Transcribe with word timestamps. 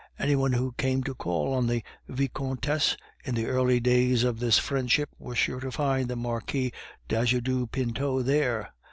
Any 0.17 0.35
one 0.35 0.53
who 0.53 0.73
came 0.79 1.03
to 1.03 1.13
call 1.13 1.53
on 1.53 1.67
the 1.67 1.83
Vicomtesse 2.09 2.97
in 3.23 3.35
the 3.35 3.45
early 3.45 3.79
days 3.79 4.23
of 4.23 4.39
this 4.39 4.57
friendship 4.57 5.11
was 5.19 5.37
sure 5.37 5.59
to 5.59 5.69
find 5.71 6.07
the 6.09 6.15
Marquis 6.15 6.71
d'Ajuda 7.07 7.67
Pinto 7.67 8.23
there. 8.23 8.73